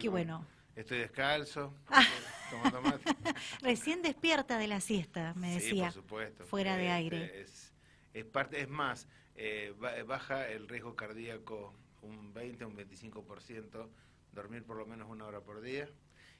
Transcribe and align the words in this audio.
Qué 0.00 0.08
bueno. 0.08 0.46
Estoy 0.76 0.98
descalzo, 0.98 1.72
Recién 3.62 4.02
despierta 4.02 4.58
de 4.58 4.66
la 4.66 4.80
siesta, 4.80 5.32
me 5.34 5.54
decía. 5.54 5.70
Sí, 5.70 5.80
por 5.80 5.92
supuesto. 5.92 6.44
Fuera 6.44 6.76
de 6.76 6.90
aire. 6.90 7.40
Es, 7.42 7.72
es, 8.12 8.24
parte, 8.24 8.60
es 8.60 8.68
más, 8.68 9.06
eh, 9.36 9.72
baja 10.06 10.48
el 10.48 10.68
riesgo 10.68 10.96
cardíaco 10.96 11.74
un 12.02 12.32
20, 12.34 12.64
un 12.64 12.76
25%, 12.76 13.88
dormir 14.32 14.64
por 14.64 14.76
lo 14.76 14.86
menos 14.86 15.08
una 15.08 15.26
hora 15.26 15.40
por 15.40 15.60
día. 15.60 15.88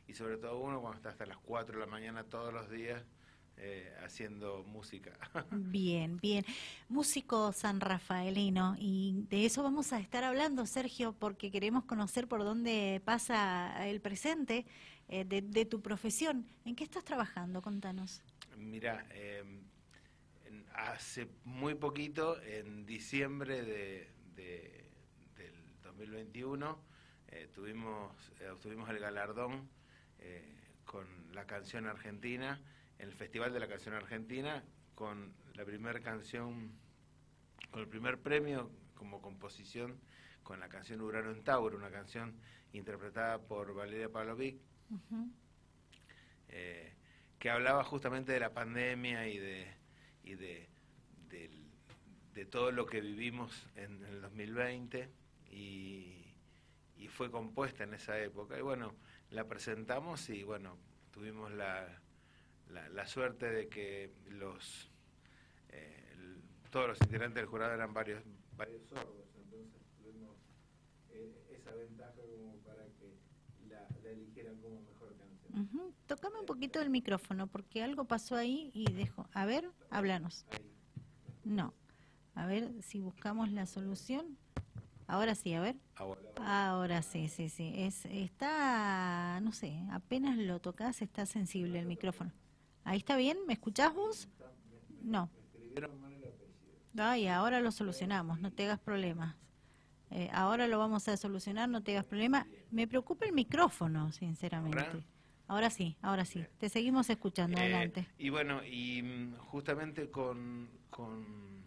Y 0.06 0.14
sobre 0.14 0.36
todo 0.36 0.58
uno 0.58 0.80
cuando 0.80 0.96
está 0.96 1.10
hasta 1.10 1.26
las 1.26 1.38
4 1.38 1.78
de 1.78 1.86
la 1.86 1.90
mañana 1.90 2.24
todos 2.24 2.52
los 2.52 2.68
días 2.68 3.02
eh, 3.56 3.94
haciendo 4.02 4.64
música. 4.64 5.12
Bien, 5.52 6.18
bien. 6.18 6.44
Músico 6.88 7.52
san 7.52 7.80
rafaelino, 7.80 8.76
y 8.78 9.24
de 9.30 9.46
eso 9.46 9.62
vamos 9.62 9.92
a 9.92 10.00
estar 10.00 10.24
hablando, 10.24 10.66
Sergio, 10.66 11.14
porque 11.18 11.52
queremos 11.52 11.84
conocer 11.84 12.26
por 12.26 12.42
dónde 12.42 13.00
pasa 13.04 13.88
el 13.88 14.00
presente 14.00 14.66
eh, 15.08 15.24
de, 15.24 15.64
tu 15.66 15.80
profesión. 15.80 16.46
¿En 16.64 16.74
qué 16.74 16.82
estás 16.82 17.04
trabajando? 17.04 17.62
Contanos. 17.62 18.22
Mira, 18.56 19.06
em, 19.10 19.62
hace 20.74 21.28
muy 21.44 21.74
poquito, 21.74 22.42
en 22.42 22.84
diciembre 22.84 23.62
de, 23.62 24.10
del 24.34 25.80
2021, 25.84 26.78
eh, 27.28 27.48
tuvimos, 27.54 28.12
obtuvimos 28.52 28.90
el 28.90 28.98
galardón 28.98 29.68
con 30.84 31.06
la 31.32 31.46
canción 31.46 31.86
argentina 31.86 32.60
en 32.98 33.08
el 33.08 33.14
Festival 33.14 33.52
de 33.52 33.60
la 33.60 33.68
Canción 33.68 33.94
Argentina 33.94 34.64
con 34.94 35.34
la 35.54 35.64
primera 35.64 36.00
canción, 36.00 36.72
con 37.70 37.80
el 37.80 37.88
primer 37.88 38.20
premio 38.20 38.70
como 38.94 39.20
composición 39.20 39.98
con 40.44 40.60
la 40.60 40.68
canción 40.68 41.00
Urano 41.00 41.32
en 41.32 41.42
Tauro, 41.42 41.76
una 41.76 41.90
canción 41.90 42.34
interpretada 42.72 43.40
por 43.40 43.74
Valeria 43.74 44.10
Pavlovic, 44.10 44.60
eh, 46.48 46.92
que 47.38 47.50
hablaba 47.50 47.82
justamente 47.82 48.32
de 48.32 48.40
la 48.40 48.52
pandemia 48.52 49.26
y 49.26 49.38
de, 49.38 49.66
y 50.22 50.34
de, 50.34 50.68
de, 52.34 52.46
todo 52.46 52.70
lo 52.72 52.84
que 52.86 53.00
vivimos 53.00 53.66
en, 53.74 54.04
el 54.04 54.20
2020 54.20 55.08
y, 55.50 56.26
y 56.96 57.08
fue 57.08 57.30
compuesta 57.30 57.84
en 57.84 57.94
esa 57.94 58.18
época. 58.20 58.58
Y 58.58 58.62
bueno, 58.62 58.94
la 59.30 59.48
presentamos 59.48 60.28
y 60.28 60.42
bueno, 60.42 60.76
tuvimos 61.10 61.50
la, 61.52 61.88
la, 62.70 63.06
suerte 63.06 63.50
de 63.50 63.68
que 63.68 64.12
los 64.28 64.90
eh, 65.68 66.04
todos 66.70 66.88
los 66.88 67.00
integrantes 67.02 67.36
del 67.36 67.46
jurado 67.46 67.72
eran 67.72 67.94
varios, 67.94 68.22
varios 68.56 68.82
sordos, 68.88 69.28
entonces 69.36 69.80
tuvimos 69.96 70.36
eh, 71.10 71.32
esa 71.50 71.72
ventaja 71.72 72.14
como 72.36 72.56
para 72.58 72.84
que 72.98 73.14
la, 73.68 73.86
eligieran 74.10 74.56
como 74.60 74.80
mejor 74.82 75.14
canción. 75.16 75.94
Tocame 76.06 76.40
un 76.40 76.46
poquito 76.46 76.80
el 76.80 76.90
micrófono 76.90 77.46
porque 77.46 77.82
algo 77.82 78.04
pasó 78.04 78.36
ahí 78.36 78.70
y 78.74 78.90
dejo. 78.92 79.28
A 79.32 79.46
ver, 79.46 79.70
háblanos. 79.90 80.46
No. 81.44 81.74
A 82.34 82.46
ver 82.46 82.72
si 82.82 83.00
buscamos 83.00 83.50
la 83.52 83.66
solución. 83.66 84.36
Ahora 85.06 85.34
sí, 85.34 85.54
a 85.54 85.60
ver. 85.60 85.76
Ahora, 86.36 87.02
sí, 87.02 87.28
sí, 87.28 87.48
sí. 87.48 87.72
Es, 87.76 88.04
está, 88.06 89.38
no 89.42 89.52
sé, 89.52 89.78
apenas 89.92 90.36
lo 90.38 90.60
tocas, 90.60 91.02
está 91.02 91.26
sensible 91.26 91.78
el 91.78 91.86
micrófono. 91.86 92.32
¿Ahí 92.84 92.98
está 92.98 93.16
bien? 93.16 93.38
¿Me 93.46 93.54
escuchás 93.54 93.94
vos? 93.94 94.28
No. 95.02 95.30
Ay, 96.96 97.26
ahora 97.26 97.60
lo 97.60 97.72
solucionamos, 97.72 98.40
no 98.40 98.52
te 98.52 98.64
hagas 98.64 98.78
problemas. 98.78 99.36
Eh, 100.10 100.28
ahora 100.32 100.68
lo 100.68 100.78
vamos 100.78 101.08
a 101.08 101.16
solucionar, 101.16 101.68
no 101.68 101.82
te 101.82 101.92
hagas 101.92 102.04
problemas. 102.04 102.46
Me 102.70 102.86
preocupa 102.86 103.26
el 103.26 103.32
micrófono, 103.32 104.12
sinceramente. 104.12 105.04
¿Ahora? 105.48 105.70
sí, 105.70 105.96
ahora 106.02 106.24
sí. 106.24 106.44
Te 106.58 106.68
seguimos 106.68 107.10
escuchando, 107.10 107.58
eh, 107.58 107.62
adelante. 107.62 108.06
Y 108.16 108.28
bueno, 108.28 108.64
y 108.64 109.02
mm, 109.02 109.36
justamente 109.38 110.10
con, 110.10 110.70
con 110.88 111.64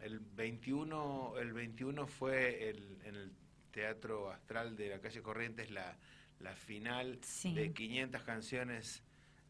el 0.00 0.18
21, 0.18 1.34
el 1.38 1.52
21 1.52 2.06
fue 2.06 2.68
el, 2.70 2.98
en 3.04 3.14
el 3.14 3.32
Teatro 3.70 4.30
Astral 4.30 4.76
de 4.76 4.88
la 4.88 5.00
calle 5.00 5.22
Corrientes 5.22 5.70
la, 5.70 5.96
la 6.40 6.54
final 6.56 7.20
de 7.44 7.72
500 7.72 8.22
canciones 8.22 9.04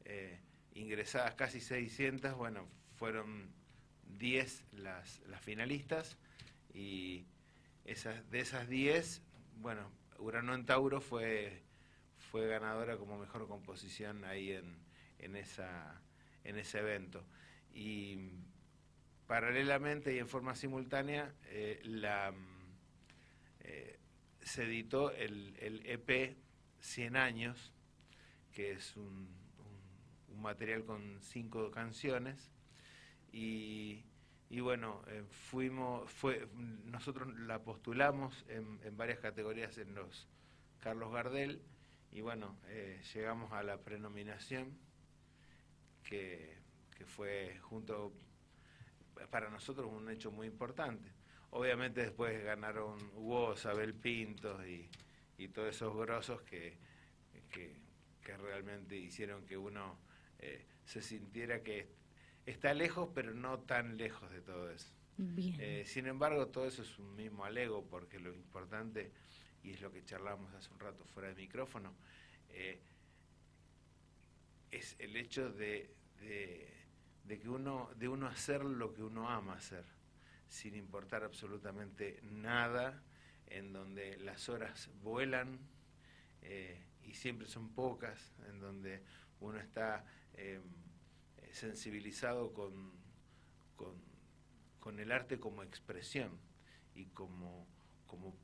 eh, 0.05 0.39
ingresadas 0.79 1.35
casi 1.35 1.61
600, 1.61 2.35
bueno, 2.35 2.67
fueron 2.97 3.51
10 4.19 4.65
las, 4.73 5.21
las 5.27 5.41
finalistas 5.41 6.17
y 6.73 7.25
esas, 7.85 8.29
de 8.31 8.41
esas 8.41 8.69
10, 8.69 9.23
bueno, 9.57 9.91
Urano 10.19 10.55
en 10.55 10.67
Tauro 10.67 11.01
fue, 11.01 11.63
fue 12.31 12.47
ganadora 12.47 12.97
como 12.97 13.19
mejor 13.19 13.47
composición 13.49 14.25
ahí 14.25 14.53
en, 14.53 14.77
en, 15.19 15.37
esa, 15.37 16.01
en 16.45 16.59
ese 16.59 16.81
evento. 16.81 17.25
Y 17.73 18.31
paralelamente 19.27 20.15
y 20.15 20.19
en 20.19 20.29
forma 20.29 20.55
simultánea, 20.55 21.35
eh, 21.47 21.81
la, 21.85 22.33
eh, 23.61 23.99
se 24.41 24.65
editó 24.65 25.13
el, 25.13 25.57
el 25.61 25.87
EP 25.87 26.37
100 26.81 27.17
años, 27.17 27.73
que 28.53 28.73
es 28.73 28.97
un 28.97 29.48
un 30.33 30.43
material 30.43 30.85
con 30.85 31.21
cinco 31.21 31.71
canciones 31.71 32.51
y, 33.33 34.05
y 34.51 34.61
bueno, 34.61 35.03
eh, 35.09 35.25
fuimos, 35.31 36.11
fue, 36.11 36.49
nosotros 36.85 37.29
la 37.41 37.63
postulamos 37.63 38.45
en, 38.49 38.81
en, 38.83 38.97
varias 38.97 39.19
categorías 39.19 39.77
en 39.79 39.95
los 39.95 40.29
Carlos 40.81 41.13
Gardel 41.13 41.63
y 42.11 42.21
bueno, 42.21 42.59
eh, 42.69 43.01
llegamos 43.15 43.53
a 43.53 43.63
la 43.63 43.79
prenominación 43.79 44.79
que, 46.03 46.57
que 46.97 47.05
fue 47.05 47.59
junto 47.61 48.13
para 49.31 49.51
nosotros 49.51 49.91
un 49.93 50.09
hecho 50.11 50.31
muy 50.31 50.47
importante. 50.47 51.13
Obviamente 51.51 52.03
después 52.03 52.43
ganaron 52.45 52.99
Hugo, 53.15 53.55
Abel 53.65 53.95
Pintos 53.95 54.67
y, 54.67 54.89
y 55.39 55.49
todos 55.49 55.75
esos 55.75 55.97
grosos 55.97 56.43
que, 56.43 56.79
que, 57.51 57.77
que 58.23 58.37
realmente 58.37 58.97
hicieron 58.97 59.45
que 59.47 59.57
uno 59.57 59.99
eh, 60.39 60.65
se 60.85 61.03
sintiera 61.03 61.63
que 61.63 61.89
está 62.47 62.75
lejos, 62.75 63.11
pero 63.15 63.35
no 63.35 63.61
tan 63.61 63.97
lejos 63.97 64.31
de 64.31 64.41
todo 64.41 64.71
eso. 64.71 64.93
Eh, 65.19 65.83
sin 65.85 66.07
embargo, 66.07 66.47
todo 66.47 66.67
eso 66.67 66.83
es 66.83 66.99
un 66.99 67.17
mismo 67.17 67.45
alego, 67.45 67.85
porque 67.89 68.21
lo 68.21 68.33
importante, 68.33 69.11
y 69.65 69.71
es 69.73 69.81
lo 69.81 69.91
que 69.91 70.05
charlábamos 70.05 70.55
hace 70.55 70.73
un 70.73 70.79
rato 70.79 71.05
fuera 71.05 71.29
de 71.29 71.35
micrófono, 71.35 71.93
eh, 72.51 72.81
es 74.71 74.95
el 75.01 75.17
hecho 75.17 75.51
de, 75.51 75.93
de, 76.21 77.39
que 77.39 77.49
uno, 77.49 77.91
de 77.97 78.09
uno 78.09 78.29
hacer 78.29 78.65
lo 78.65 78.95
que 78.95 79.03
uno 79.03 79.29
ama 79.29 79.55
hacer, 79.55 79.85
sin 80.49 80.77
importar 80.77 81.25
absolutamente 81.25 82.21
nada, 82.23 83.03
en 83.47 83.73
donde 83.73 84.19
las 84.19 84.49
horas 84.49 84.89
vuelan 85.03 85.59
y 87.03 87.15
siempre 87.15 87.49
son 87.49 87.71
pocas, 87.71 88.35
en 88.49 88.61
donde 88.61 89.03
uno 89.41 89.59
está 89.59 90.05
Em, 90.39 90.63
sensibilizado 91.51 92.53
con, 92.53 92.93
con, 94.79 95.01
el 95.01 95.13
arte 95.13 95.39
como 95.39 95.63
expresión 95.63 96.31
y 96.95 97.07
como, 97.07 97.67
como 98.07 98.35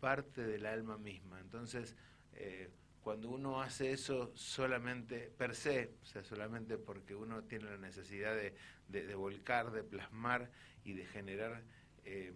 parte 0.00 0.42
del 0.42 0.66
alma 0.66 0.98
misma. 0.98 1.40
Entonces, 1.40 1.96
eh, 2.34 2.70
cuando 3.00 3.30
uno 3.30 3.62
hace 3.62 3.92
eso 3.92 4.32
solamente 4.36 5.30
per 5.30 5.54
se, 5.56 5.94
o 6.02 6.06
sea, 6.06 6.22
solamente 6.22 6.76
porque 6.76 7.14
uno 7.14 7.42
tiene 7.44 7.70
la 7.70 7.78
necesidad 7.78 8.34
de, 8.36 8.54
de, 8.88 9.14
volcar, 9.14 9.72
de 9.72 9.82
plasmar 9.82 10.50
y 10.84 10.92
de 10.92 11.06
generar, 11.06 11.62
em, 12.04 12.34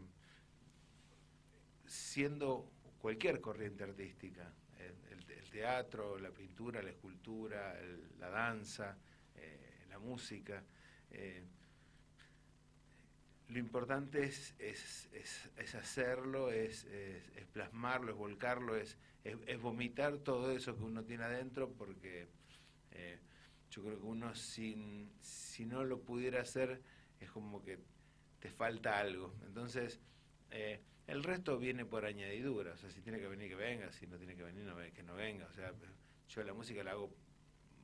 siendo 1.87 2.73
cualquier 2.99 3.41
corriente 3.41 3.85
artística, 3.85 4.53
teatro, 5.59 6.17
la 6.19 6.31
pintura, 6.31 6.81
la 6.81 6.91
escultura, 6.91 7.77
la 8.21 8.31
danza, 8.31 8.97
eh, 9.35 9.87
la 9.91 9.99
música. 9.99 10.63
Eh, 11.11 11.43
lo 13.49 13.59
importante 13.59 14.23
es, 14.23 14.55
es, 14.61 15.75
hacerlo, 15.75 16.53
es, 16.53 16.87
plasmarlo, 17.53 18.13
es 18.13 18.17
volcarlo, 18.17 18.77
es, 18.77 18.97
vomitar 19.61 20.19
todo 20.19 20.53
eso 20.53 20.77
que 20.77 20.85
uno 20.85 21.03
tiene 21.03 21.25
adentro, 21.25 21.73
porque 21.73 22.29
eh, 22.93 23.19
yo 23.73 23.83
creo 23.83 23.99
que 23.99 24.07
uno 24.07 24.37
sin, 24.37 25.11
si 25.21 25.67
no 25.67 25.83
lo 25.83 26.03
pudiera 26.03 26.41
hacer 26.41 26.81
es 27.19 27.33
como 27.33 27.65
que 27.65 27.81
te 28.39 28.53
falta 28.53 29.01
algo. 29.01 29.35
Entonces, 29.45 29.99
el 31.09 31.25
resto 31.25 31.59
viene 31.59 31.85
por 31.85 32.05
añadidura, 32.05 32.73
o 32.73 32.77
sea, 32.77 32.91
si 32.91 33.01
tiene 33.01 33.19
que 33.19 33.27
venir 33.27 33.49
que 33.49 33.57
venga, 33.57 33.91
si 33.93 34.07
no 34.07 34.17
tiene 34.19 34.37
que 34.37 34.43
venir 34.43 34.65
que 34.93 35.03
no 35.03 35.15
venga, 35.15 35.47
o 35.47 35.53
sea, 35.53 35.73
yo 36.29 36.43
la 36.45 36.53
música 36.55 36.85
la 36.85 36.93
hago 36.93 37.11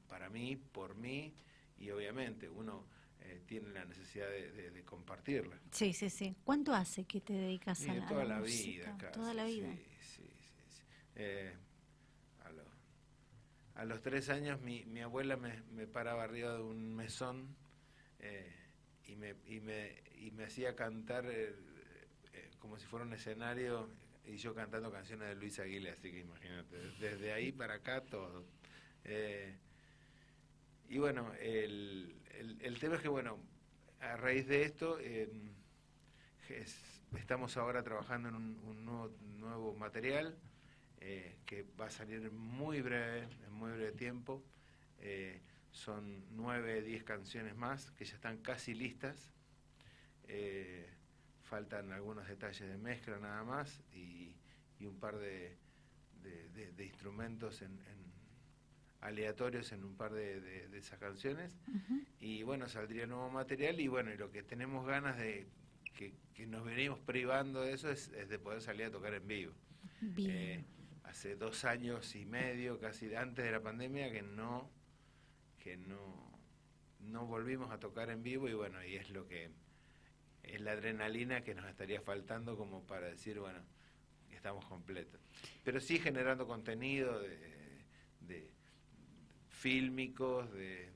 para 0.08 0.28
mí, 0.30 0.56
por 0.56 0.94
mí 0.94 1.34
y 1.78 1.90
obviamente 1.90 2.48
uno 2.48 2.86
eh, 3.20 3.42
tiene 3.46 3.70
la 3.70 3.84
necesidad 3.86 4.28
de, 4.28 4.84
compartirla. 4.84 5.58
Sí, 5.72 5.92
sí, 5.92 6.10
sí. 6.10 6.36
¿Cuánto 6.44 6.74
hace 6.74 7.04
que 7.04 7.20
te 7.20 7.32
dedicas 7.32 7.82
a, 7.88 7.94
la, 7.94 8.06
toda 8.06 8.24
la, 8.24 8.40
vida, 8.40 8.96
Toda 9.12 9.34
la 9.34 9.44
vida. 9.44 9.74
Sí, 10.00 10.22
sí, 10.36 10.62
sí. 10.68 10.82
Eh, 11.16 11.54
a 13.74 13.84
los 13.84 14.02
tres 14.02 14.28
años 14.28 14.60
mi, 14.60 14.84
mi 14.84 15.00
abuela 15.00 15.36
me, 15.36 15.62
me, 15.72 15.86
paraba 15.86 16.22
arriba 16.22 16.54
de 16.54 16.62
un 16.62 16.94
mesón 16.94 17.56
eh, 18.20 18.52
y, 19.06 19.16
me, 19.16 19.34
y, 19.46 19.60
me, 19.60 20.02
y 20.16 20.30
me 20.30 20.44
hacía 20.44 20.76
cantar 20.76 21.24
eh, 21.28 21.54
como 22.64 22.78
si 22.78 22.86
fuera 22.86 23.04
un 23.04 23.12
escenario 23.12 23.90
y 24.24 24.38
yo 24.38 24.54
cantando 24.54 24.90
canciones 24.90 25.28
de 25.28 25.34
Luis 25.34 25.58
Aguilera, 25.58 25.94
así 25.94 26.10
que 26.10 26.20
imagínate, 26.20 26.78
desde 26.98 27.30
ahí 27.30 27.52
para 27.52 27.74
acá 27.74 28.00
todo. 28.00 28.46
y 30.88 30.96
bueno, 30.96 31.30
el, 31.40 32.16
el, 32.62 32.78
tema 32.78 32.94
es 32.96 33.02
que, 33.02 33.08
bueno, 33.08 33.38
a 34.00 34.16
raíz 34.16 34.46
de 34.48 34.62
esto, 34.62 34.98
estamos 37.18 37.58
ahora 37.58 37.82
trabajando 37.82 38.30
en 38.30 38.34
un, 38.36 38.84
nuevo, 39.40 39.74
material 39.74 40.34
eh, 41.00 41.36
que 41.44 41.66
va 41.78 41.88
a 41.88 41.90
salir 41.90 42.30
muy 42.32 42.80
breve, 42.80 43.28
en 43.46 43.52
muy 43.52 43.72
breve 43.72 43.92
tiempo. 43.92 44.42
Eh, 45.00 45.38
son 45.70 46.24
nueve, 46.30 46.80
diez 46.80 47.04
canciones 47.04 47.54
más 47.56 47.90
que 47.90 48.06
ya 48.06 48.14
están 48.14 48.38
casi 48.38 48.72
listas. 48.72 49.34
Eh, 50.28 50.93
faltan 51.44 51.92
algunos 51.92 52.26
detalles 52.28 52.68
de 52.68 52.76
mezcla 52.78 53.18
nada 53.18 53.44
más 53.44 53.80
y, 53.92 54.36
un 54.80 54.98
par 55.00 55.16
de, 55.18 55.56
instrumentos 56.78 57.62
en, 57.62 57.78
aleatorios 59.00 59.72
en 59.72 59.82
un 59.82 59.96
par 59.96 60.12
de, 60.12 60.68
esas 60.76 60.98
canciones. 60.98 61.56
Y 62.20 62.42
bueno, 62.42 62.68
saldría 62.68 63.06
nuevo 63.06 63.30
material 63.30 63.80
y 63.80 63.88
bueno, 63.88 64.12
y 64.12 64.18
lo 64.18 64.30
que 64.30 64.42
tenemos 64.42 64.86
ganas 64.86 65.16
de 65.16 65.46
que, 65.94 66.12
nos 66.46 66.64
venimos 66.64 66.98
privando 66.98 67.62
de 67.62 67.72
eso 67.72 67.90
es, 67.90 68.10
de 68.10 68.38
poder 68.38 68.60
salir 68.60 68.86
a 68.86 68.90
tocar 68.90 69.14
en 69.14 69.26
vivo. 69.26 69.52
Bien 70.00 70.66
hace 71.14 71.36
dos 71.36 71.64
años 71.64 72.16
y 72.16 72.24
medio, 72.24 72.80
casi 72.80 73.14
antes 73.14 73.44
de 73.44 73.52
la 73.52 73.62
pandemia, 73.62 74.10
que 74.10 74.22
no, 74.22 74.68
que 75.60 75.76
no, 75.76 76.40
no 76.98 77.24
volvimos 77.24 77.70
a 77.70 77.78
tocar 77.78 78.10
en 78.10 78.24
vivo 78.24 78.48
y 78.48 78.54
bueno, 78.54 78.84
y 78.84 78.96
es 78.96 79.10
lo 79.10 79.28
que 79.28 79.48
es 80.44 80.60
la 80.60 80.72
adrenalina 80.72 81.42
que 81.42 81.54
nos 81.54 81.66
estaría 81.66 82.00
faltando 82.00 82.56
como 82.56 82.82
para 82.86 83.08
decir, 83.08 83.38
bueno, 83.38 83.60
estamos 84.30 84.64
completos. 84.66 85.20
Pero 85.62 85.80
sí 85.80 85.98
generando 85.98 86.46
contenido 86.46 87.18
de, 87.20 87.84
de 88.20 88.50
fílmicos, 89.48 90.52
de, 90.52 90.92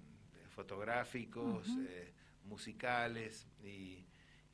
fotográficos, 0.50 1.68
eh, 1.88 2.12
musicales 2.44 3.46
y 3.62 4.08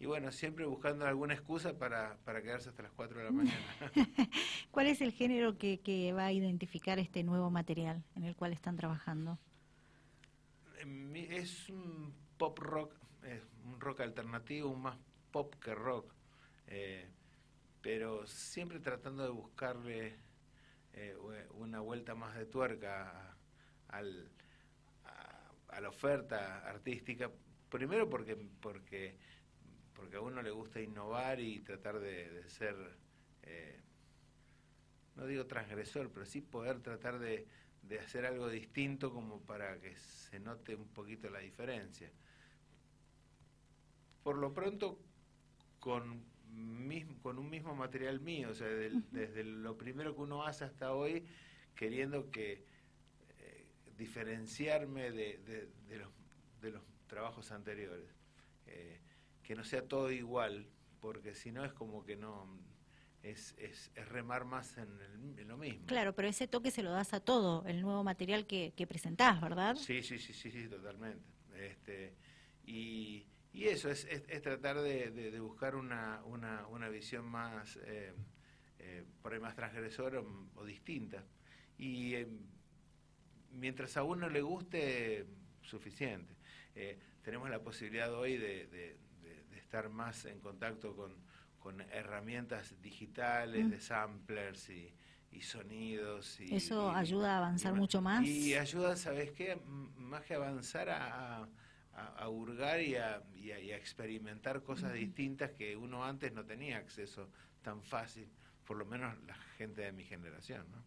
y 0.04 0.06
bueno, 0.06 0.32
siempre 0.32 0.66
buscando 0.66 1.06
alguna 1.06 1.34
excusa 1.34 1.78
para, 1.78 2.18
para 2.24 2.42
quedarse 2.42 2.68
hasta 2.68 2.82
las 2.82 2.92
4 2.92 3.18
de 3.18 3.24
la 3.24 3.30
mañana. 3.30 3.56
¿Cuál 4.70 4.88
es 4.88 5.00
el 5.00 5.12
género 5.12 5.56
que, 5.56 5.80
que 5.80 6.12
va 6.12 6.26
a 6.26 6.32
identificar 6.32 6.98
este 6.98 7.22
nuevo 7.22 7.50
material 7.50 8.04
en 8.16 8.24
el 8.24 8.34
cual 8.34 8.52
están 8.52 8.76
trabajando? 8.76 9.38
Es 11.14 11.70
un 11.70 12.12
pop 12.36 12.58
rock, 12.58 12.92
un 13.64 13.80
rock 13.80 14.00
alternativo, 14.00 14.74
más 14.74 14.98
pop 15.30 15.54
que 15.56 15.74
rock, 15.74 16.12
eh, 16.66 17.08
pero 17.80 18.26
siempre 18.26 18.80
tratando 18.80 19.24
de 19.24 19.30
buscarle 19.30 20.16
eh, 20.92 21.16
una 21.52 21.80
vuelta 21.80 22.14
más 22.14 22.36
de 22.36 22.46
tuerca 22.46 23.36
al, 23.88 24.30
a, 25.04 25.80
la 25.80 25.88
oferta 25.88 26.68
artística, 26.68 27.30
primero 27.68 28.08
porque, 28.08 28.36
porque 28.60 29.16
porque 29.94 30.16
a 30.16 30.20
uno 30.20 30.42
le 30.42 30.50
gusta 30.50 30.80
innovar 30.80 31.40
y 31.40 31.60
tratar 31.60 32.00
de, 32.00 32.42
ser, 32.48 32.74
eh, 33.42 33.80
no 35.16 35.26
digo 35.26 35.46
transgresor, 35.46 36.10
pero 36.12 36.26
sí 36.26 36.40
poder 36.40 36.80
tratar 36.80 37.18
de, 37.18 37.46
hacer 38.00 38.26
algo 38.26 38.48
distinto 38.48 39.12
como 39.12 39.40
para 39.42 39.78
que 39.80 39.94
se 39.96 40.40
note 40.40 40.74
un 40.74 40.88
poquito 40.88 41.30
la 41.30 41.38
diferencia. 41.38 42.10
Por 44.34 44.40
lo 44.40 44.52
pronto, 44.52 44.98
con, 45.78 46.24
con 47.22 47.38
un 47.38 47.48
mismo 47.48 47.72
material 47.76 48.18
mío, 48.18 48.48
o 48.50 48.54
sea, 48.54 48.66
desde, 48.66 49.44
lo 49.44 49.78
primero 49.78 50.12
que 50.16 50.22
uno 50.22 50.42
hace 50.44 50.64
hasta 50.64 50.92
hoy, 50.92 51.24
queriendo 51.76 52.32
que 52.32 52.64
eh, 53.38 53.66
diferenciarme 53.96 55.12
de, 55.12 55.70
los, 55.88 56.08
de 56.60 56.70
los 56.72 56.82
trabajos 57.06 57.52
anteriores. 57.52 58.12
Eh, 58.66 58.98
que 59.44 59.54
no 59.54 59.62
sea 59.62 59.86
todo 59.86 60.10
igual, 60.10 60.66
porque 60.98 61.36
si 61.36 61.52
no 61.52 61.64
es 61.64 61.72
como 61.72 62.04
que 62.04 62.16
no, 62.16 62.58
es, 63.22 63.54
es, 63.56 63.92
remar 64.08 64.46
más 64.46 64.76
en, 64.78 65.46
lo 65.46 65.56
mismo. 65.56 65.86
Claro, 65.86 66.12
pero 66.16 66.26
ese 66.26 66.48
toque 66.48 66.72
se 66.72 66.82
lo 66.82 66.90
das 66.90 67.14
a 67.14 67.20
todo, 67.20 67.64
el 67.66 67.82
nuevo 67.82 68.02
material 68.02 68.48
que, 68.48 68.72
que 68.76 68.88
presentás, 68.88 69.40
¿verdad? 69.40 69.76
Sí, 69.76 70.02
sí, 70.02 70.18
sí, 70.18 70.32
sí, 70.32 70.50
sí 70.50 70.66
totalmente. 70.66 71.22
Este, 71.54 72.16
y, 72.66 73.28
y 73.54 73.68
eso, 73.68 73.88
es, 73.88 74.04
es, 74.04 74.42
tratar 74.42 74.80
de, 74.82 75.10
de, 75.10 75.40
buscar 75.40 75.76
una, 75.76 76.20
una, 76.24 76.66
una, 76.66 76.88
visión 76.88 77.24
más, 77.24 77.78
eh, 77.84 78.12
eh, 78.78 79.04
por 79.22 79.32
ahí 79.32 79.40
más 79.40 79.54
transgresora 79.54 80.20
o, 80.56 80.64
distinta. 80.64 81.24
Y 81.78 82.14
eh, 82.14 82.28
mientras 83.52 83.96
a 83.96 84.02
uno 84.02 84.28
le 84.28 84.42
guste, 84.42 85.26
suficiente. 85.62 86.34
tenemos 87.22 87.48
la 87.48 87.62
posibilidad 87.62 88.12
hoy 88.12 88.36
de 88.36 88.98
estar 89.56 89.88
más 89.88 90.24
en 90.26 90.40
contacto 90.40 90.94
con, 90.94 91.14
con 91.64 91.80
herramientas 91.80 92.74
digitales, 92.82 93.64
mm. 93.64 93.70
de 93.70 93.80
samplers 93.80 94.68
y, 94.68 94.92
sonidos. 95.40 96.38
Y, 96.38 96.54
Eso 96.54 96.90
ayuda 96.90 97.34
a 97.34 97.38
avanzar 97.38 97.72
mucho 97.72 98.02
más. 98.02 98.22
Y 98.24 98.54
ayuda, 98.54 98.96
¿sabes 98.96 99.32
qué? 99.32 99.58
Más 99.96 100.22
que 100.24 100.34
avanzar 100.34 100.90
a, 100.90 101.42
a, 101.42 101.48
hurgar 102.28 102.80
y 102.80 102.96
a, 102.96 103.22
y 103.34 103.50
a, 103.50 103.76
experimentar 103.76 104.62
cosas 104.62 104.92
distintas 104.92 105.52
que 105.52 105.76
uno 105.76 106.04
antes 106.04 106.32
no 106.32 106.44
tenía 106.44 106.78
acceso 106.78 107.30
tan 107.62 107.82
fácil, 107.82 108.28
por 108.66 108.76
lo 108.76 108.84
menos 108.84 109.16
la 109.26 109.34
gente 109.56 109.82
de 109.82 109.92
mi 109.92 110.04
generación. 110.04 110.66
¿no? 110.70 110.84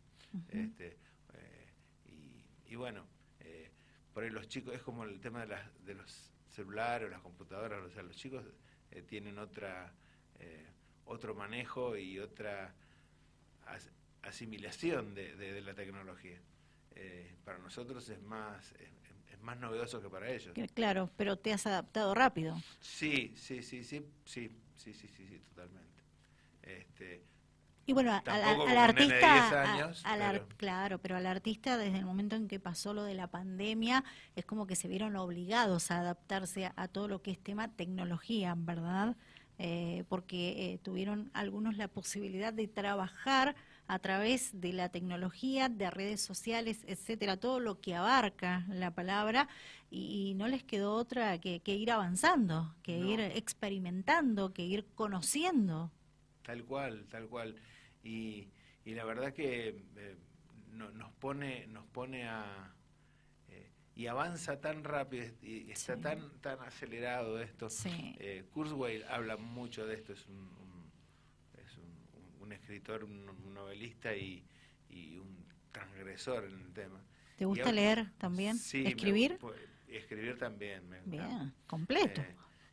este, 0.49 0.97
eh, 1.33 1.73
y, 2.05 2.45
y, 2.65 2.75
bueno, 2.75 3.05
eh, 3.39 3.71
por 4.13 4.23
ahí 4.23 4.29
los 4.29 4.47
chicos, 4.47 4.75
es 4.75 4.81
como 4.81 5.03
el 5.03 5.19
tema 5.19 5.41
de, 5.41 5.47
las, 5.47 5.85
de 5.85 5.95
los 5.95 6.31
celulares 6.49 7.07
o 7.07 7.09
las 7.11 7.21
computadoras, 7.21 7.81
o 7.83 7.89
sea, 7.89 8.03
los 8.03 8.15
chicos 8.15 8.43
eh, 8.91 9.01
tienen 9.01 9.37
otra, 9.37 9.93
otro 11.05 11.33
manejo 11.33 11.97
y 11.97 12.19
otra 12.19 12.75
asimilación 14.21 15.15
de, 15.15 15.61
la 15.61 15.73
tecnología. 15.73 16.39
Para 17.43 17.59
nosotros 17.59 18.09
es 18.09 18.21
más, 18.21 18.71
es, 18.73 18.91
más 19.41 19.57
novedoso 19.57 20.01
que 20.01 20.09
para 20.09 20.29
ellos. 20.29 20.53
Claro, 20.73 21.09
pero 21.17 21.37
te 21.37 21.53
has 21.53 21.65
adaptado 21.67 22.13
rápido. 22.13 22.55
Sí, 22.79 23.33
sí, 23.35 23.61
sí, 23.61 23.83
sí, 23.83 24.05
sí, 24.25 24.49
sí, 24.75 24.93
sí, 24.93 25.07
sí, 25.07 25.27
sí 25.27 25.39
totalmente. 25.39 26.03
Este, 26.61 27.23
y 27.89 27.93
bueno, 27.93 28.11
al, 28.11 28.77
artista, 28.77 29.93
claro, 30.57 30.97
pero 30.97 31.15
al 31.15 31.25
artista 31.25 31.77
desde 31.77 31.99
el 31.99 32.05
momento 32.05 32.35
en 32.35 32.49
que 32.49 32.59
pasó 32.59 32.93
lo 32.93 33.03
de 33.03 33.13
la 33.13 33.27
pandemia 33.27 34.03
es 34.35 34.43
como 34.43 34.67
que 34.67 34.75
se 34.75 34.89
vieron 34.89 35.15
obligados 35.15 35.89
a 35.89 35.99
adaptarse 35.99 36.69
a, 36.75 36.87
todo 36.89 37.07
lo 37.07 37.21
que 37.21 37.31
es 37.31 37.39
tema 37.39 37.69
tecnología, 37.69 38.55
¿verdad? 38.57 39.15
Eh, 39.57 40.03
porque 40.09 40.73
eh, 40.73 40.79
tuvieron 40.83 41.31
algunos 41.33 41.77
la 41.77 41.87
posibilidad 41.87 42.51
de 42.51 42.67
trabajar 42.67 43.55
a 43.87 43.99
través 43.99 44.59
de 44.59 44.73
la 44.73 44.89
tecnología, 44.89 45.69
de 45.69 45.89
redes 45.89 46.21
sociales, 46.21 46.83
etcétera, 46.87 47.37
todo 47.37 47.59
lo 47.59 47.79
que 47.79 47.95
abarca 47.95 48.65
la 48.69 48.91
palabra, 48.91 49.47
y, 49.89 50.33
no 50.35 50.47
les 50.47 50.63
quedó 50.63 50.93
otra 50.93 51.39
que, 51.39 51.61
ir 51.65 51.91
avanzando, 51.91 52.75
que 52.83 52.97
ir 52.97 53.21
experimentando, 53.21 54.53
que 54.53 54.63
ir 54.63 54.85
conociendo. 54.95 55.91
Tal 56.43 56.65
cual, 56.65 57.05
tal 57.09 57.27
cual. 57.27 57.55
Y, 58.03 58.49
y 58.83 58.93
la 58.95 59.05
verdad 59.05 59.33
que 59.33 59.69
eh, 59.95 60.17
nos 60.77 61.11
pone 61.13 61.67
nos 61.67 61.85
pone 61.87 62.27
a 62.27 62.73
eh, 63.49 63.69
y 63.95 64.07
avanza 64.07 64.59
tan 64.59 64.83
rápido 64.83 65.25
y 65.41 65.71
está 65.71 65.97
tan 65.97 66.39
tan 66.41 66.59
acelerado 66.61 67.39
esto. 67.41 67.67
Eh, 68.19 68.45
Kurzweil 68.53 69.03
habla 69.05 69.37
mucho 69.37 69.85
de 69.85 69.95
esto 69.95 70.13
es 70.13 70.27
un, 70.27 70.66
un, 72.47 72.53
escritor 72.53 73.03
un, 73.03 73.53
novelista 73.53 74.15
y, 74.15 74.43
y, 74.89 75.17
un 75.17 75.45
transgresor 75.71 76.45
en 76.45 76.59
el 76.59 76.73
tema. 76.73 77.01
Te 77.37 77.45
gusta 77.45 77.71
leer 77.71 78.11
también 78.17 78.57
sí, 78.57 78.85
escribir 78.85 79.37
escribir 79.87 80.37
también 80.37 80.83
bien 81.05 81.53
completo. 81.67 82.21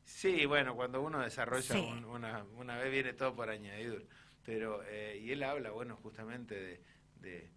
Sí 0.04 0.46
bueno 0.46 0.74
cuando 0.74 1.02
uno 1.02 1.20
desarrolla 1.20 1.78
una 2.06 2.44
una 2.56 2.76
vez 2.78 2.90
viene 2.90 3.12
todo 3.12 3.34
por 3.36 3.50
añadidura 3.50 4.04
pero, 4.44 4.82
eh, 4.84 5.18
y 5.22 5.32
él 5.32 5.42
habla, 5.42 5.70
bueno, 5.70 5.96
justamente 5.96 6.54
de, 7.16 7.50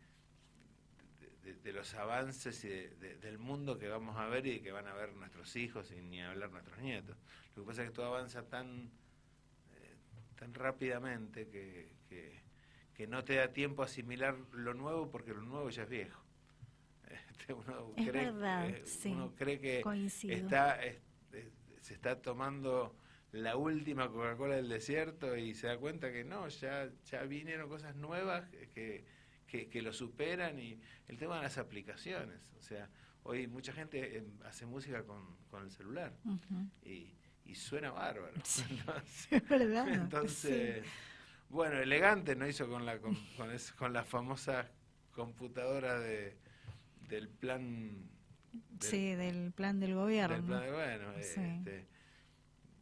de, 1.63 1.73
los 1.73 1.93
avances 1.95 2.63
y 2.63 2.69
del 2.69 3.37
mundo 3.37 3.77
que 3.77 3.89
vamos 3.89 4.15
a 4.17 4.27
ver 4.27 4.47
y 4.47 4.61
que 4.61 4.71
van 4.71 4.87
a 4.87 4.93
ver 4.93 5.13
nuestros 5.13 5.53
hijos 5.57 5.91
y 5.91 6.01
ni 6.01 6.21
hablar 6.21 6.49
nuestros 6.49 6.79
nietos. 6.79 7.17
Lo 7.55 7.63
que 7.63 7.67
pasa 7.67 7.83
es 7.83 7.89
que 7.89 7.95
todo 7.95 8.05
avanza 8.05 8.47
tan, 8.47 8.85
eh, 8.85 8.89
tan 10.37 10.53
rápidamente 10.53 11.47
que, 11.49 11.91
que, 12.95 13.07
no 13.07 13.23
te 13.23 13.35
da 13.35 13.53
tiempo 13.53 13.83
a 13.83 13.85
asimilar 13.85 14.35
lo 14.53 14.73
nuevo 14.73 15.11
porque 15.11 15.31
lo 15.31 15.41
nuevo 15.41 15.69
ya 15.69 15.83
es 15.83 15.89
viejo. 15.89 16.23
¿viste? 17.29 17.53
Uno 17.53 17.93
es 17.95 18.09
cree, 18.09 18.31
verdad, 18.31 18.69
eh, 18.69 18.81
sí, 18.85 19.11
uno 19.11 19.33
cree 19.35 19.59
que 19.59 19.81
coincido. 19.81 20.33
está, 20.35 20.83
es- 20.83 20.99
es- 21.31 21.51
se 21.81 21.93
está 21.93 22.21
tomando 22.21 22.95
la 23.31 23.55
última 23.55 24.09
Coca-Cola 24.09 24.55
del 24.55 24.67
desierto 24.69 25.37
y 25.37 25.53
se 25.53 25.67
da 25.67 25.77
cuenta 25.77 26.11
que 26.11 26.23
no, 26.23 26.47
ya, 26.49 26.89
ya 27.05 27.21
vinieron 27.23 27.69
cosas 27.69 27.95
nuevas 27.95 28.49
que, 28.73 29.05
que, 29.45 29.69
que 29.69 29.81
lo 29.81 29.93
superan 29.93 30.59
y 30.59 30.79
el 31.07 31.17
tema 31.17 31.37
de 31.37 31.43
las 31.43 31.57
aplicaciones. 31.57 32.51
O 32.57 32.61
sea, 32.61 32.89
hoy 33.23 33.47
mucha 33.47 33.71
gente 33.73 34.17
eh, 34.17 34.23
hace 34.43 34.65
música 34.65 35.03
con, 35.05 35.37
con 35.49 35.63
el 35.63 35.71
celular 35.71 36.13
y, 36.83 37.13
y 37.47 37.55
suena 37.55 37.91
bárbaro. 37.91 38.33
Sí. 38.43 38.63
Entonces, 38.69 39.27
Es 39.31 39.47
verdad. 39.49 39.87
entonces, 39.87 40.83
bueno, 41.49 41.77
elegante 41.79 42.35
no 42.35 42.47
hizo 42.47 42.67
con 42.67 42.85
la 42.85 42.99
con, 42.99 43.15
con, 43.37 43.51
es- 43.51 43.71
con 43.73 43.93
la 43.93 44.03
famosa 44.03 44.69
computadora 45.11 45.99
de 45.99 46.37
del 47.07 47.29
plan 47.29 48.09
sí, 48.79 48.87
Sí, 48.89 49.15
del 49.15 49.51
plan 49.53 49.79
del 49.79 49.95
gobierno. 49.95 50.35
del 50.35 50.45
plan 50.45 50.61
de 50.61 50.71
bueno, 50.71 51.13
Sí. 51.21 51.39
este, 51.39 51.87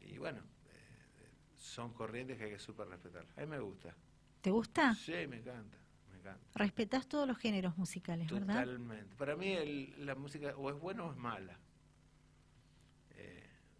y 0.01 0.17
bueno, 0.17 0.39
eh, 0.39 1.29
son 1.57 1.93
corrientes 1.93 2.38
que 2.38 2.45
hay 2.45 2.51
que 2.51 2.60
súper 2.60 2.88
respetar. 2.88 3.25
A 3.38 3.41
mí 3.41 3.48
me 3.48 3.60
gusta. 3.60 3.95
¿Te 4.41 4.50
gusta? 4.51 4.93
Sí, 4.95 5.13
me 5.27 5.38
encanta, 5.38 5.77
me 6.12 6.17
encanta. 6.19 6.43
Respetás 6.55 7.07
todos 7.07 7.27
los 7.27 7.38
géneros 7.38 7.77
musicales, 7.77 8.31
¿verdad? 8.31 8.63
Totalmente. 8.63 9.15
Para 9.15 9.36
mí 9.36 9.51
el- 9.53 10.05
la 10.05 10.15
música 10.15 10.55
o 10.57 10.69
es 10.72 10.79
buena 10.79 11.03
o 11.03 11.12
es 11.12 11.17
mala. 11.17 11.60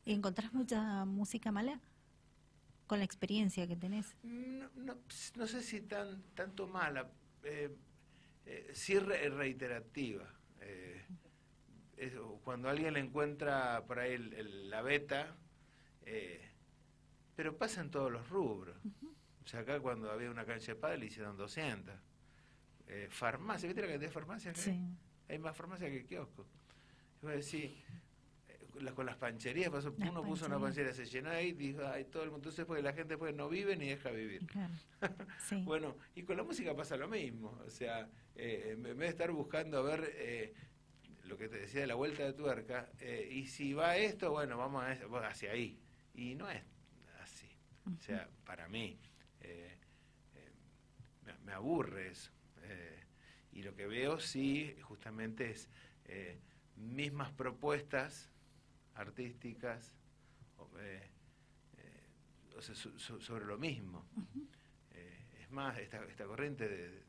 ¿Y 0.06 0.14
encontrás 0.14 0.54
mucha 0.54 1.04
música 1.06 1.52
mala? 1.52 1.80
Con 2.88 3.00
la 3.00 3.06
experiencia 3.06 3.68
que 3.68 3.76
tenés. 3.76 4.16
No, 4.24 4.70
no, 4.76 4.96
no 5.36 5.48
sé 5.48 5.64
si 5.64 5.82
tan 5.82 6.22
tanto 6.36 6.68
mala, 6.68 7.10
eh, 7.44 7.76
eh, 8.46 8.72
sí 8.74 9.00
re- 9.00 9.30
reiterativa. 9.30 10.32
Eh, 10.62 11.04
es- 11.98 12.14
cuando 12.44 12.70
alguien 12.70 12.94
le 12.94 13.00
encuentra 13.00 13.84
por 13.88 13.98
ahí 14.00 14.14
el- 14.14 14.34
el- 14.34 14.70
la 14.70 14.82
beta, 14.84 15.36
eh, 16.06 16.52
pero 17.36 17.58
pasa 17.58 17.82
en 17.82 17.90
todos 17.90 18.12
los 18.12 18.30
rubros. 18.30 18.78
O 19.44 19.48
sea, 19.48 19.62
acá 19.62 19.80
cuando 19.80 20.12
había 20.12 20.30
una 20.30 20.46
cancha 20.46 20.74
de 20.74 20.76
pádel 20.80 21.00
le 21.02 21.06
hicieron 21.08 21.36
200. 21.38 21.96
Eh, 22.88 23.08
farmacia, 23.10 23.68
¿viste 23.68 23.82
la 23.82 23.88
cantidad 23.88 24.10
de 24.10 24.14
farmacias? 24.14 24.58
Sí. 24.60 24.80
Hay 25.28 25.40
más 25.40 25.58
farmacia 25.58 25.90
que 25.90 26.06
kiosco. 26.06 26.46
Y 27.22 27.26
vos 27.26 27.34
decís, 27.34 27.72
la- 28.82 28.94
con 28.94 29.06
las 29.06 29.16
pancherías 29.18 29.70
pasó, 29.70 29.94
Las 29.98 30.10
uno 30.10 30.24
puso 30.24 30.46
una 30.46 30.60
panchería, 30.60 30.94
se 30.94 31.06
llenó 31.06 31.30
ahí, 31.30 31.52
dijo, 31.54 31.82
ay, 31.86 32.06
todo 32.06 32.24
el 32.24 32.30
mundo, 32.32 32.44
entonces 32.50 32.66
porque 32.66 32.82
la 32.82 32.94
gente 32.94 33.18
pues 33.18 33.34
no 33.36 33.50
vive 33.50 33.76
ni 33.76 33.90
deja 33.90 34.10
vivir. 34.12 34.46
Claro. 34.48 34.74
Sí. 35.48 35.62
Bueno, 35.64 35.98
y 36.16 36.24
con 36.24 36.38
la 36.38 36.44
música 36.44 36.76
pasa 36.76 36.96
lo 36.98 37.08
mismo, 37.08 37.60
o 37.66 37.70
sea, 37.70 38.10
eh, 38.36 38.70
en 38.74 38.84
vez 38.84 38.98
de 38.98 39.08
estar 39.08 39.32
buscando 39.32 39.78
a 39.78 39.82
ver 39.82 40.12
eh, 40.16 40.54
lo 41.26 41.38
que 41.38 41.48
te 41.50 41.58
decía 41.60 41.82
de 41.82 41.88
la 41.88 41.96
vuelta 41.96 42.24
de 42.24 42.34
tuerca, 42.34 42.90
eh, 43.00 43.28
y 43.32 43.46
si 43.48 43.74
va 43.74 43.98
esto, 43.98 44.32
bueno, 44.32 44.58
vamos 44.58 44.84
a 44.84 44.94
eso, 44.94 45.16
hacia 45.18 45.52
ahí. 45.52 45.80
Y 46.14 46.36
no 46.36 46.50
es 46.50 46.62
así, 47.22 47.50
o 47.88 48.02
sea, 48.02 48.28
para 48.46 48.68
mí, 48.68 48.98
eh, 49.42 49.78
eh, 50.36 50.52
me, 51.26 51.34
me 51.40 51.52
aburre 51.54 52.10
eso. 52.10 52.32
eh, 52.64 53.04
y 53.52 53.64
lo 53.64 53.74
que 53.76 53.86
veo, 53.88 54.20
sí, 54.20 54.76
justamente 54.82 55.52
es 55.52 55.70
mismas 56.76 57.32
propuestas 57.32 58.30
artísticas, 58.96 59.94
o, 60.58 60.70
eh, 60.80 61.10
eh, 61.78 62.56
o 62.58 62.62
sea, 62.62 62.76
so- 62.76 62.98
so- 62.98 63.20
sobre 63.22 63.46
lo 63.46 63.58
mismo. 63.58 64.06
Eh, 64.92 65.26
es 65.42 65.52
más, 65.52 65.78
esta, 65.78 66.04
esta 66.06 66.26
corriente 66.26 66.68
de, 66.68 67.04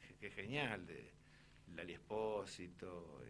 que, 0.00 0.14
que 0.16 0.26
es 0.28 0.34
genial, 0.34 0.86
de 0.86 1.12
Lali 1.74 1.94
Espósito 1.94 3.20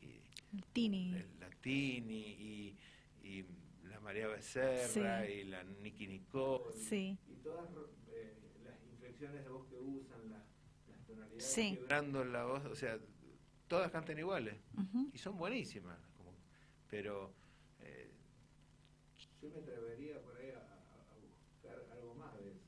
y, 0.00 0.06
y 0.06 0.22
El 0.54 0.64
Tini. 0.72 1.14
el 1.14 1.40
Latini 1.40 2.26
y, 2.32 2.78
y 3.22 3.44
la 3.84 4.00
María 4.00 4.28
Becerra 4.28 5.24
Sí. 5.26 5.32
y 5.32 5.44
la 5.44 5.62
Nicky 5.64 6.06
Nicole 6.06 6.72
Sí. 6.72 7.18
y 7.28 7.34
todas 7.42 7.68
eh, 8.12 8.34
las 8.64 8.82
inflexiones 8.90 9.44
de 9.44 9.50
voz 9.50 9.66
que 9.68 9.76
usan, 9.76 10.30
las, 10.30 10.42
las 10.88 11.04
tonalidades 11.06 11.44
Sí. 11.52 11.74
quebrando 11.76 12.24
la 12.24 12.44
voz, 12.44 12.64
o 12.64 12.74
sea, 12.74 12.98
todas 13.66 13.90
cantan 13.90 14.18
iguales 14.18 14.56
y 15.12 15.18
son 15.18 15.36
buenísimas, 15.36 15.98
pero 16.90 17.32
eh, 17.80 18.10
yo 19.42 19.50
me 19.50 19.58
atrevería 19.58 20.20
por 20.22 20.36
ahí 20.36 20.50
a, 20.50 20.74
buscar 21.52 21.84
algo 21.92 22.14
más 22.14 22.34
de 22.38 22.50
eso, 22.50 22.64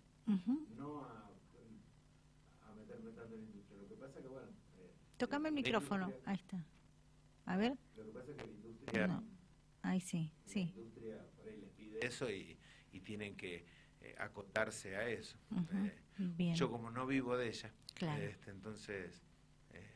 no 0.76 1.04
a, 1.04 1.30
a 2.68 2.74
meterme 2.74 3.10
tanto 3.12 3.34
en 3.34 3.40
la 3.40 3.46
industria. 3.46 3.80
Lo 3.82 3.88
que 3.88 3.94
pasa 3.96 4.20
que, 4.20 4.28
bueno, 4.28 4.48
eh, 4.78 4.90
Tocame 5.16 5.48
el 5.48 5.54
micrófono. 5.54 6.12
Ahí 6.24 6.36
está. 6.36 6.64
A 7.46 7.56
ver. 7.56 7.76
Lo 7.96 8.04
que 8.04 8.10
pasa 8.10 8.30
es 8.30 8.36
que 8.36 8.46
la 8.46 8.52
industria, 8.52 9.06
No. 9.06 9.24
Ahí 9.82 10.00
sí, 10.00 10.30
la 10.46 10.52
sí. 10.52 10.60
industria 10.60 11.26
por 11.36 11.48
ahí 11.48 11.56
les 11.58 11.70
pide 11.70 12.06
eso 12.06 12.30
y, 12.30 12.58
y 12.92 13.00
tienen 13.00 13.34
que 13.36 13.64
eh, 14.02 14.14
acotarse 14.18 14.96
a 14.96 15.08
eso. 15.08 15.38
Eh, 15.72 15.98
Bien. 16.18 16.54
Yo 16.54 16.70
como 16.70 16.90
no 16.90 17.06
vivo 17.06 17.36
de 17.36 17.48
ella, 17.48 17.72
Claro. 17.94 18.22
este, 18.22 18.50
entonces 18.50 19.22
eh, 19.72 19.90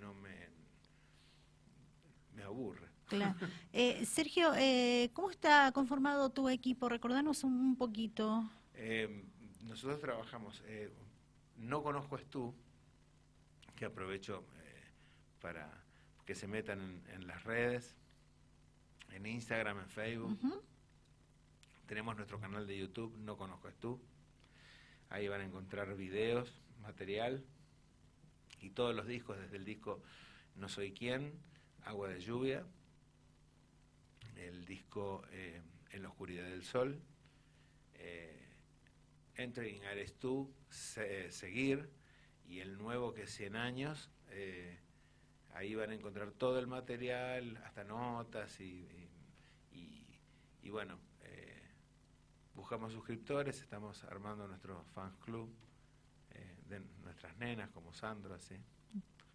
no 0.00 0.12
me, 0.14 0.48
me 2.34 2.42
aburre. 2.42 2.88
Claro. 3.16 3.34
Eh, 3.72 4.04
Sergio, 4.06 4.52
eh, 4.56 5.10
¿cómo 5.12 5.30
está 5.30 5.72
conformado 5.72 6.30
tu 6.30 6.48
equipo? 6.48 6.88
Recordanos 6.88 7.44
un, 7.44 7.54
un 7.54 7.76
poquito. 7.76 8.48
Eh, 8.74 9.24
nosotros 9.62 10.00
trabajamos, 10.00 10.62
no 11.56 11.82
conozco 11.82 12.16
a 12.16 12.18
Stu, 12.18 12.54
que 13.76 13.84
aprovecho 13.84 14.44
para 15.40 15.70
que 16.26 16.34
se 16.34 16.46
metan 16.46 16.80
en, 16.80 17.02
en 17.14 17.26
las 17.26 17.44
redes, 17.44 17.96
en 19.10 19.26
Instagram, 19.26 19.78
en 19.78 19.88
Facebook. 19.88 20.38
Tenemos 21.86 22.16
nuestro 22.16 22.40
canal 22.40 22.66
de 22.66 22.78
YouTube, 22.78 23.16
No 23.18 23.36
Conozco 23.36 23.68
a 23.68 23.72
Stu. 23.72 24.00
Ahí 25.10 25.28
van 25.28 25.42
a 25.42 25.44
encontrar 25.44 25.94
videos, 25.94 26.60
material 26.80 27.44
y 28.60 28.70
todos 28.70 28.94
los 28.94 29.06
discos, 29.06 29.38
desde 29.38 29.56
el 29.56 29.64
disco 29.64 30.00
No 30.54 30.68
Soy 30.68 30.92
Quién, 30.92 31.38
Agua 31.84 32.08
de 32.08 32.20
Lluvia, 32.20 32.64
el 34.36 34.64
disco 34.64 35.24
eh, 35.30 35.60
En 35.90 36.02
la 36.02 36.08
Oscuridad 36.08 36.44
del 36.44 36.64
Sol, 36.64 37.00
eh, 37.94 38.48
Entering 39.36 39.82
Eres 39.84 40.14
Tú, 40.18 40.52
Se- 40.68 41.30
Seguir, 41.30 41.90
y 42.46 42.60
el 42.60 42.76
nuevo 42.78 43.12
que 43.14 43.22
es 43.22 43.30
100 43.34 43.56
años. 43.56 44.10
eh, 44.30 44.78
ahí 45.54 45.74
van 45.74 45.90
a 45.90 45.94
encontrar 45.94 46.30
todo 46.32 46.58
el 46.58 46.66
material, 46.66 47.58
hasta 47.66 47.84
notas 47.84 48.58
y, 48.60 48.86
y- 49.72 50.18
y- 50.62 50.70
bueno, 50.70 50.98
eh, 51.24 51.62
buscamos 52.54 52.92
suscriptores, 52.94 53.60
estamos 53.60 54.02
armando 54.04 54.48
nuestro 54.48 54.82
fans 54.94 55.14
club 55.20 55.54
de 56.68 56.80
nuestras 57.02 57.36
nenas 57.36 57.68
como 57.70 57.92
Sandro, 57.92 58.34
así, 58.34 58.56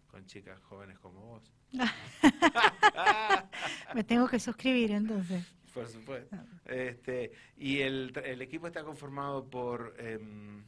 con 0.08 0.24
chicas 0.26 0.60
jóvenes 0.62 0.98
como 0.98 1.20
vos. 1.20 1.52
Me 3.94 4.04
tengo 4.04 4.28
que 4.28 4.38
suscribir 4.40 4.90
entonces. 4.92 5.44
Por 5.74 5.86
supuesto. 5.88 6.36
Este, 6.64 7.32
y 7.56 7.80
el, 7.80 8.12
el 8.24 8.42
equipo 8.42 8.66
está 8.66 8.82
conformado 8.84 9.48
por 9.48 9.94
em, 9.98 10.64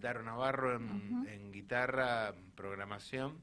Daro 0.00 0.22
Navarro 0.22 0.76
en 0.76 1.52
guitarra, 1.52 2.34
programación. 2.54 3.38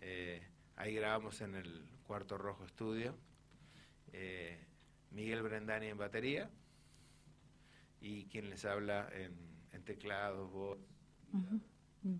eh, 0.00 0.42
ahí 0.76 0.94
grabamos 0.94 1.40
en 1.42 1.54
el 1.54 1.84
Cuarto 2.06 2.38
Rojo 2.38 2.64
Estudio. 2.64 3.16
eh, 4.12 4.58
Miguel 5.10 5.42
Brendani 5.42 5.86
en 5.88 5.98
batería. 5.98 6.50
Y 8.00 8.24
quien 8.26 8.48
les 8.48 8.64
habla 8.64 9.08
en, 9.12 9.34
en 9.72 9.84
teclados, 9.84 10.50
voz. 10.50 10.78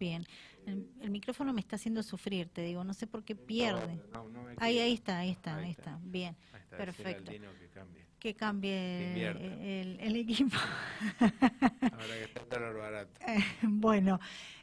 Bien. 0.01 0.25
El, 0.67 0.89
el 1.03 1.11
micrófono 1.11 1.53
me 1.53 1.61
está 1.61 1.77
haciendo 1.77 2.03
sufrir, 2.03 2.49
te 2.49 2.63
digo, 2.63 2.83
no 2.85 2.95
sé 2.95 3.07
por 3.07 3.23
qué 3.23 3.37
pierde. 3.37 4.01
No, 4.13 4.29
no 4.31 4.43
me 4.43 4.55
Ahí, 4.57 4.79
ahí 4.79 4.95
está, 4.95 5.19
ahí 5.19 5.31
está, 5.31 5.57
Ahí 5.57 5.67
ahí 5.67 5.71
está. 5.73 5.99
Bien. 6.03 6.37
Ahí 6.53 6.61
está, 6.63 6.77
perfecto. 6.79 7.31
Que 7.31 7.69
cambie. 7.69 8.07
Que 8.19 8.35
cambie 8.35 9.09
invierta. 9.09 9.45
el, 9.45 10.01
el 10.01 10.17
equipo. 10.17 10.57
Ahora 11.21 12.15
que 12.15 12.25
está 12.25 12.45
dólar 12.51 12.75
barato. 12.75 13.21
bueno, 13.63 14.19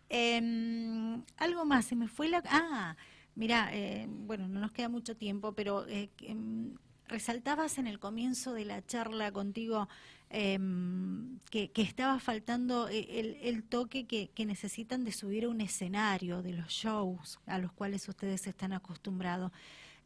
em, 0.10 1.24
algo 1.38 1.66
más, 1.66 1.86
se 1.86 1.96
me 1.96 2.08
fue 2.08 2.30
la... 2.30 2.42
Ah, 2.50 2.98
mira, 3.36 3.70
eh, 3.74 4.08
bueno, 4.10 4.48
no 4.48 4.60
nos 4.60 4.72
queda 4.72 4.90
mucho 4.90 5.16
tiempo, 5.16 5.54
pero 5.54 5.88
eh, 5.88 6.10
em, 6.22 6.76
resaltabas 7.08 7.78
en 7.78 7.88
el 7.88 8.00
comienzo 8.00 8.54
de 8.54 8.66
la 8.66 8.86
charla 8.86 9.32
contigo 9.32 9.88
em, 10.30 11.40
que, 11.50 11.72
estaba 11.76 12.20
faltando 12.20 12.90
eh, 12.90 13.20
el, 13.20 13.38
el 13.42 13.64
toque 13.64 14.06
que, 14.06 14.30
que 14.30 14.46
necesitan 14.46 15.04
de 15.04 15.12
subir 15.12 15.46
a 15.46 15.50
un 15.50 15.62
escenario, 15.62 16.42
de 16.42 16.54
los 16.54 16.70
shows 16.70 17.40
a 17.46 17.58
los 17.60 17.72
cuales 17.72 18.08
ustedes 18.08 18.48
están 18.48 18.74
acostumbrados. 18.74 19.52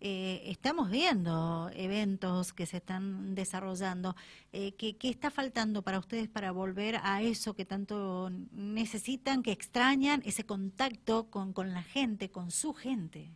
eh, 0.04 0.42
estamos 0.50 0.90
viendo 0.90 1.70
eventos 1.76 2.54
que 2.54 2.66
se 2.66 2.78
están 2.78 3.36
desarrollando. 3.36 4.16
Eh, 4.52 4.74
¿qué, 4.74 4.98
está 5.04 5.30
faltando 5.30 5.84
para 5.84 6.00
ustedes 6.00 6.28
para 6.28 6.52
volver 6.52 6.98
a 7.04 7.22
eso 7.22 7.54
que 7.54 7.66
tanto 7.66 8.32
necesitan, 8.52 9.44
que 9.44 9.52
extrañan, 9.52 10.24
ese 10.26 10.44
contacto 10.44 11.30
con, 11.30 11.54
con 11.54 11.72
la 11.72 11.84
gente, 11.84 12.32
con 12.32 12.50
su 12.50 12.74
gente? 12.74 13.30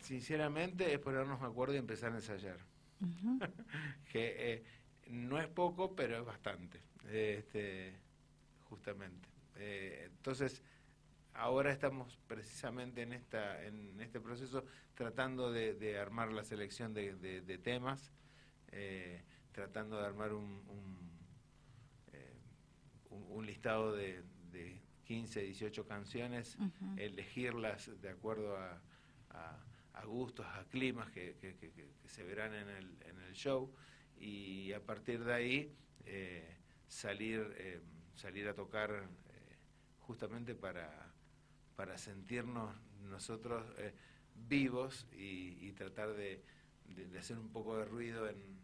Sinceramente 0.00 0.92
es 0.92 0.98
ponernos 0.98 1.40
de 1.40 1.46
acuerdo 1.46 1.74
y 1.74 1.78
empezar 1.78 2.12
a 2.12 2.16
ensayar. 2.16 2.58
que 4.12 4.54
eh, 4.54 4.64
no 5.08 5.38
es 5.38 5.48
poco, 5.48 5.94
pero 5.94 6.18
es 6.18 6.24
bastante, 6.24 6.80
este, 7.10 7.96
justamente. 8.68 9.28
entonces, 9.56 10.62
ahora 11.38 11.70
estamos 11.70 12.18
precisamente 12.26 13.02
en 13.02 13.12
esta 13.12 13.64
en 13.64 14.00
este 14.00 14.20
proceso 14.20 14.64
tratando 14.94 15.52
de, 15.52 15.98
armar 15.98 16.32
la 16.32 16.44
selección 16.44 16.92
de, 16.92 17.60
temas 17.62 18.12
eh, 18.72 19.22
tratando 19.52 19.98
de 20.00 20.06
armar 20.06 20.32
un, 20.32 20.62
un, 20.68 21.10
eh, 22.12 23.42
listado 23.42 23.94
de, 23.94 24.24
15 25.04 25.40
18 25.40 25.86
canciones 25.86 26.58
elegirlas 26.98 27.90
de 28.02 28.10
acuerdo 28.10 28.56
a, 28.58 28.82
gustos 30.06 30.46
a 30.46 30.64
climas 30.64 31.10
que, 31.10 31.36
se 32.06 32.24
verán 32.24 32.54
en 32.54 32.68
el, 32.68 32.96
en 33.02 33.18
el 33.20 33.34
show 33.34 33.72
y 34.16 34.72
a 34.72 34.80
partir 34.80 35.24
de 35.24 35.34
ahí 35.34 35.76
eh, 36.06 36.56
salir 36.86 37.82
salir 38.14 38.48
a 38.48 38.54
tocar 38.54 39.08
justamente 40.00 40.54
para 40.54 41.08
para 41.78 41.96
sentirnos 41.96 42.74
nosotros 43.08 43.64
eh, 43.78 43.94
vivos 44.48 45.06
y, 45.12 45.70
tratar 45.72 46.12
de, 46.14 46.42
hacer 47.16 47.38
un 47.38 47.50
poco 47.50 47.78
de 47.78 47.84
ruido 47.84 48.28
en, 48.28 48.58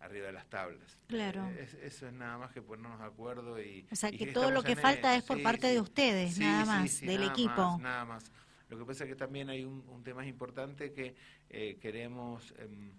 arriba 0.00 0.26
de 0.26 0.32
las 0.32 0.46
tablas. 0.46 0.98
Claro. 1.06 1.46
Eh, 1.50 1.68
eso 1.82 2.08
es 2.08 2.12
nada 2.12 2.38
más 2.38 2.50
que 2.50 2.60
ponernos 2.60 2.98
de 2.98 3.04
acuerdo 3.04 3.62
y... 3.62 3.86
O 3.92 3.94
sea, 3.94 4.10
que 4.10 4.26
todo 4.26 4.50
lo 4.50 4.64
que 4.64 4.74
falta 4.74 5.14
es 5.14 5.22
por 5.22 5.40
parte 5.44 5.68
de 5.68 5.80
ustedes, 5.80 6.38
nada 6.38 6.64
más, 6.64 7.00
del 7.02 7.22
equipo. 7.22 7.78
nada 7.80 8.04
más. 8.04 8.32
Lo 8.70 8.78
que 8.78 8.84
pasa 8.84 9.04
es 9.04 9.10
que 9.10 9.16
también 9.16 9.50
hay 9.50 9.64
un, 9.64 10.02
tema 10.02 10.26
importante 10.26 10.92
que 10.92 11.14
eh, 11.48 11.78
queremos 11.80 12.54
em, 12.58 12.92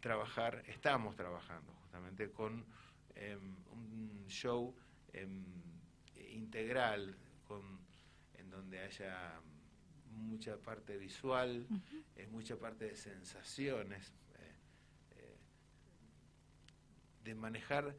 trabajar, 0.00 0.62
estamos 0.68 1.16
trabajando 1.16 1.72
justamente 1.80 2.30
con 2.30 2.64
em, 3.14 3.56
un 3.72 4.24
show 4.28 4.74
em, 5.12 5.44
integral 6.30 7.16
en 8.34 8.50
donde 8.50 8.80
haya 8.80 9.40
mucha 10.10 10.56
parte 10.56 10.96
visual, 10.96 11.66
es 12.16 12.30
mucha 12.30 12.56
parte 12.56 12.86
de 12.86 12.96
sensaciones, 12.96 14.12
eh, 14.34 14.54
eh, 15.16 15.36
de 17.24 17.34
manejar 17.34 17.94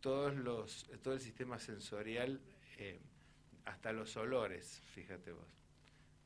todos 0.00 0.34
los, 0.34 0.86
todo 1.02 1.14
el 1.14 1.20
sistema 1.20 1.58
sensorial, 1.58 2.40
eh, 2.78 3.00
hasta 3.64 3.92
los 3.92 4.16
olores, 4.16 4.80
fíjate 4.94 5.32
vos, 5.32 5.46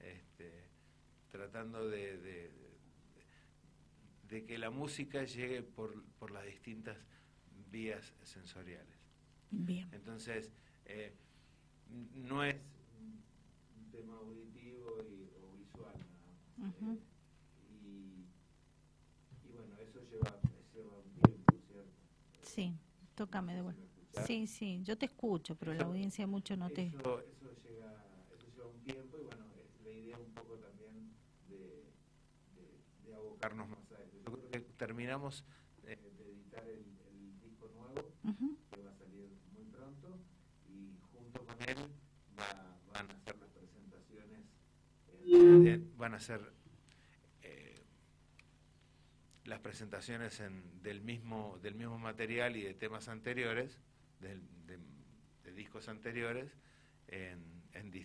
este, 0.00 0.68
tratando 1.30 1.88
de, 1.88 2.18
de, 2.18 2.50
de, 4.28 4.44
que 4.44 4.58
la 4.58 4.70
música 4.70 5.24
llegue 5.24 5.62
por, 5.62 6.04
por 6.18 6.30
las 6.30 6.44
distintas 6.44 6.96
vías 7.70 8.14
sensoriales. 8.22 8.96
Bien. 9.50 9.88
Entonces, 9.92 10.50
no 12.14 12.44
es 12.44 12.56
un 12.56 13.90
tema 13.90 14.16
auditivo 14.16 15.02
y, 15.02 15.30
o 15.42 15.56
visual 15.56 15.94
nada 16.58 16.96
y, 17.84 18.26
y, 19.44 19.52
bueno, 19.52 19.76
eso 19.78 20.00
lleva, 20.10 20.40
lleva 20.74 20.98
un 20.98 21.12
tiempo, 21.22 21.54
¿cierto? 21.66 21.90
Sí, 22.42 22.74
tócame 23.14 23.54
de 23.54 23.62
vuelta. 23.62 23.82
Sí, 24.26 24.46
sí, 24.46 24.80
yo 24.82 24.96
te 24.96 25.06
escucho, 25.06 25.54
pero 25.56 25.74
la 25.74 25.84
audiencia 25.84 26.26
mucho 26.26 26.56
no 26.56 26.70
te... 26.70 26.86
Eso, 26.86 27.20
eso 27.20 27.54
lleva 28.54 28.66
un 28.66 28.80
tiempo 28.80 29.18
y 29.18 29.24
bueno, 29.24 29.44
es 29.54 29.84
la 29.84 29.90
idea 29.90 30.18
un 30.18 30.32
poco 30.32 30.56
también 30.56 31.12
de, 31.48 31.84
más 33.40 33.92
a 33.92 34.02
eso. 34.02 34.16
Yo 34.24 34.32
creo 34.32 34.50
que 34.50 34.60
terminamos 34.76 35.44
de, 35.82 35.92
editar 35.92 36.64
el, 36.68 36.84
el, 37.08 37.40
disco 37.40 37.68
nuevo, 37.74 38.12
que 38.72 38.82
va 38.82 38.90
a 38.90 38.94
salir 38.94 39.28
muy 39.52 39.64
pronto, 39.66 40.18
y 40.68 40.98
junto 41.12 41.44
con 41.44 41.56
él 41.68 41.76
van 42.92 43.10
a 43.10 43.14
hacer 43.14 43.36
las 43.38 43.50
presentaciones, 43.50 44.44
eh, 45.26 45.80
van 45.96 46.14
a 46.14 46.16
hacer 46.16 46.40
eh, 47.42 47.74
las 49.44 49.60
presentaciones 49.60 50.40
en, 50.40 50.82
del, 50.82 51.02
mismo, 51.02 51.58
del 51.62 51.74
mismo 51.74 51.98
material 51.98 52.56
y 52.56 52.62
de 52.62 52.74
temas 52.74 53.08
anteriores, 53.08 53.78
de, 54.20 54.40
discos 55.52 55.88
anteriores, 55.88 56.52
en, 57.08 57.40
en 57.72 57.90
distintos 57.90 57.96